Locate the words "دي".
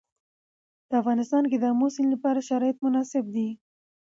3.35-3.49